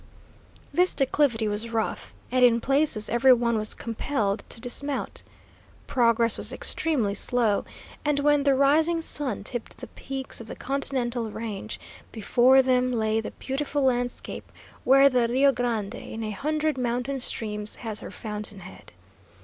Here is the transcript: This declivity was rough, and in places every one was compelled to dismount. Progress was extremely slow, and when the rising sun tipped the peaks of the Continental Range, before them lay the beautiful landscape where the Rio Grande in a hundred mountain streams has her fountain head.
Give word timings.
This 0.73 0.95
declivity 0.95 1.47
was 1.47 1.69
rough, 1.69 2.15
and 2.31 2.43
in 2.43 2.59
places 2.59 3.07
every 3.07 3.33
one 3.33 3.55
was 3.55 3.75
compelled 3.75 4.43
to 4.49 4.59
dismount. 4.59 5.21
Progress 5.85 6.39
was 6.39 6.51
extremely 6.51 7.13
slow, 7.13 7.65
and 8.03 8.19
when 8.19 8.41
the 8.41 8.55
rising 8.55 9.03
sun 9.03 9.43
tipped 9.43 9.77
the 9.77 9.85
peaks 9.85 10.41
of 10.41 10.47
the 10.47 10.55
Continental 10.55 11.29
Range, 11.29 11.79
before 12.11 12.63
them 12.63 12.91
lay 12.91 13.21
the 13.21 13.29
beautiful 13.29 13.83
landscape 13.83 14.51
where 14.83 15.07
the 15.07 15.27
Rio 15.27 15.51
Grande 15.51 15.93
in 15.93 16.23
a 16.23 16.31
hundred 16.31 16.79
mountain 16.79 17.19
streams 17.19 17.75
has 17.75 17.99
her 17.99 18.09
fountain 18.09 18.61
head. 18.61 18.93